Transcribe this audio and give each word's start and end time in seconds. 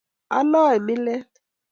aloe 0.37 0.77
milet 0.85 1.31